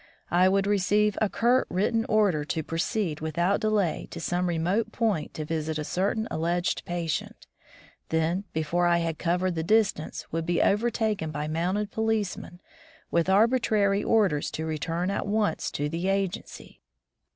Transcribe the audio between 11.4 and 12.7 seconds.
a mounted policeman